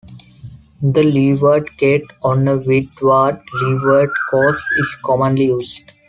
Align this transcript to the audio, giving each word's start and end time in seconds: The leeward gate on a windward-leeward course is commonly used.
The 0.81 1.03
leeward 1.03 1.77
gate 1.77 2.07
on 2.23 2.47
a 2.47 2.57
windward-leeward 2.57 4.09
course 4.31 4.63
is 4.79 4.97
commonly 5.03 5.45
used. 5.45 5.91